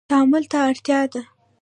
تعامل 0.09 0.43
ته 0.51 0.57
اړتیا 0.69 1.01
ده 1.11 1.21